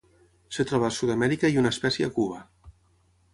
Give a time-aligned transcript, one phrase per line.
[0.61, 2.41] Es troba a Sud-amèrica i una espècie a Cuba.